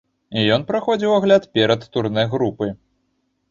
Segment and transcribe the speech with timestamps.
[0.55, 2.73] Ён праходзіў агляд перад турнэ групы.